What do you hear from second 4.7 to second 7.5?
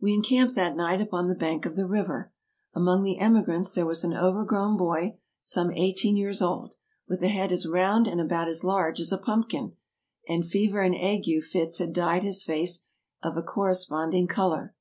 boy, some eighteen years old, with a